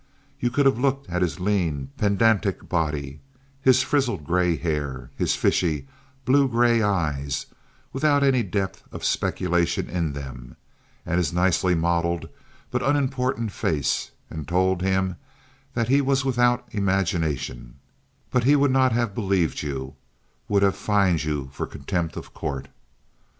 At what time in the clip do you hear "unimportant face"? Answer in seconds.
12.81-14.09